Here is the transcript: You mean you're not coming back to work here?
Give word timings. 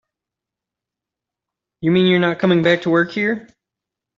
You 1.81 1.91
mean 1.91 2.07
you're 2.07 2.19
not 2.19 2.39
coming 2.39 2.63
back 2.63 2.81
to 2.83 2.89
work 2.89 3.11
here? 3.11 3.47